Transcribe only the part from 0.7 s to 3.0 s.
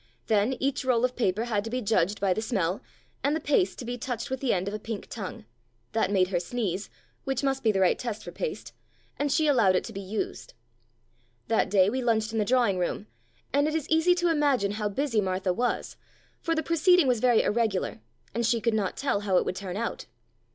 roll of paper had to be judged by the smell,